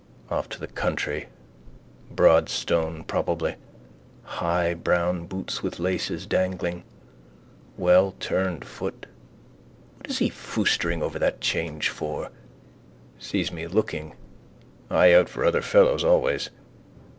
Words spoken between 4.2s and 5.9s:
High brown boots with